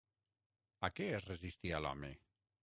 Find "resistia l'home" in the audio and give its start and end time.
1.33-2.11